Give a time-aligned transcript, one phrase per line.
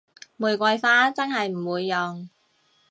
[0.37, 2.27] 玫瑰花真係唔會用